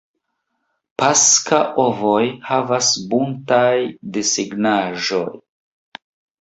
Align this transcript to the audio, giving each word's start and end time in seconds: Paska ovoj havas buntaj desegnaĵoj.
Paska 1.01 1.59
ovoj 1.83 2.23
havas 2.49 2.91
buntaj 3.13 3.71
desegnaĵoj. 4.19 5.25